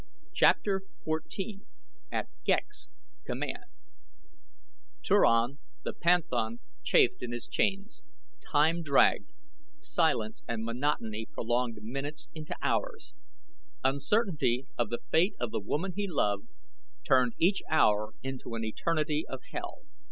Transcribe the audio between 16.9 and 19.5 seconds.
turned each hour into an eternity of